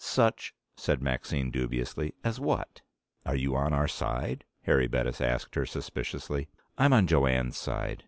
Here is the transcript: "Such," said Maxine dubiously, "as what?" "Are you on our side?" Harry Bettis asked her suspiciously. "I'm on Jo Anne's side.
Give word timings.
"Such," 0.03 0.55
said 0.77 0.99
Maxine 0.99 1.51
dubiously, 1.51 2.15
"as 2.23 2.39
what?" 2.39 2.81
"Are 3.23 3.35
you 3.35 3.55
on 3.55 3.71
our 3.71 3.87
side?" 3.87 4.45
Harry 4.63 4.87
Bettis 4.87 5.21
asked 5.21 5.53
her 5.53 5.67
suspiciously. 5.67 6.49
"I'm 6.75 6.91
on 6.91 7.05
Jo 7.05 7.27
Anne's 7.27 7.59
side. 7.59 7.99